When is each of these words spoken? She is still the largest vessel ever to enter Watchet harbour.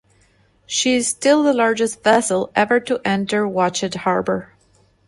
She 0.65 0.95
is 0.95 1.07
still 1.07 1.43
the 1.43 1.53
largest 1.53 2.01
vessel 2.03 2.49
ever 2.55 2.79
to 2.79 2.99
enter 3.05 3.47
Watchet 3.47 3.93
harbour. 3.93 4.51